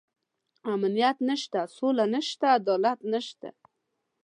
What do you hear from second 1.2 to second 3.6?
نشته، سوله نشته، عدالت نشته.